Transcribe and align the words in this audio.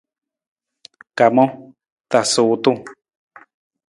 Kamang, 1.17 1.51
tasa 2.09 2.39
wutung. 2.47 2.79